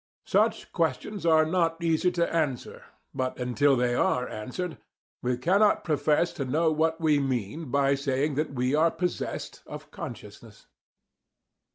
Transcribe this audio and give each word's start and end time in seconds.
Such 0.25 0.71
questions 0.71 1.27
are 1.27 1.45
not 1.45 1.83
easy 1.83 2.09
to 2.13 2.35
answer; 2.35 2.85
but 3.13 3.37
until 3.39 3.75
they 3.75 3.93
are 3.93 4.27
answered 4.27 4.79
we 5.21 5.37
cannot 5.37 5.83
profess 5.83 6.33
to 6.33 6.43
know 6.43 6.71
what 6.71 6.99
we 6.99 7.19
mean 7.19 7.69
by 7.69 7.93
saying 7.93 8.33
that 8.33 8.51
we 8.51 8.73
are 8.73 8.89
possessed 8.89 9.61
of 9.67 9.91
"consciousness." 9.91 10.65